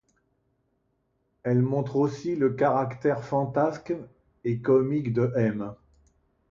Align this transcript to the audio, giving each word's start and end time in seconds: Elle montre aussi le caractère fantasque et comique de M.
Elle 1.43 1.61
montre 1.61 1.95
aussi 1.95 2.35
le 2.35 2.49
caractère 2.53 3.23
fantasque 3.23 3.93
et 4.43 4.59
comique 4.59 5.13
de 5.13 5.31
M. 5.35 5.75